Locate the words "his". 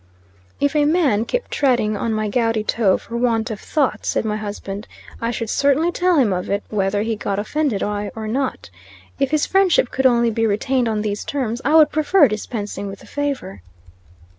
9.29-9.45